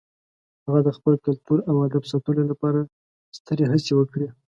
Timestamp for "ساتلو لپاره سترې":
2.11-3.65